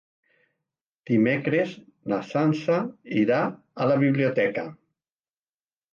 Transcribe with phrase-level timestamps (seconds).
[1.09, 1.75] Dimecres
[2.13, 2.79] na Sança
[3.25, 3.43] irà
[3.85, 4.65] a la biblioteca.